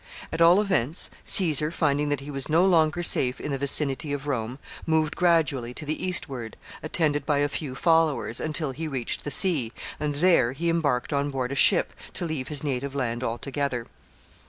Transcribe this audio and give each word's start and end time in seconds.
At 0.33 0.41
all 0.41 0.59
events, 0.59 1.11
Caesar, 1.25 1.69
finding 1.69 2.09
that 2.09 2.21
he 2.21 2.31
was 2.31 2.49
no 2.49 2.65
longer 2.65 3.03
safe 3.03 3.39
in 3.39 3.51
the 3.51 3.57
vicinity 3.59 4.11
of 4.13 4.25
Rome, 4.25 4.57
moved 4.87 5.15
gradually 5.15 5.75
to 5.75 5.85
the 5.85 6.03
eastward, 6.03 6.57
attended 6.81 7.23
by 7.23 7.37
a 7.37 7.47
few 7.47 7.75
followers, 7.75 8.39
until 8.39 8.71
he 8.71 8.87
reached 8.87 9.23
the 9.25 9.29
sea, 9.29 9.71
and 9.99 10.15
there 10.15 10.53
he 10.53 10.69
embarked 10.71 11.13
on 11.13 11.29
board 11.29 11.51
a 11.51 11.55
ship 11.55 11.93
to 12.13 12.25
leave 12.25 12.47
his 12.47 12.63
native 12.63 12.95
land 12.95 13.23
altogether. 13.23 13.85